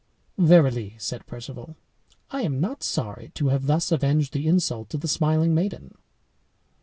[0.39, 1.75] "Verily," said Perceval,
[2.31, 5.93] "I am not sorry to have thus avenged the insult to the smiling maiden.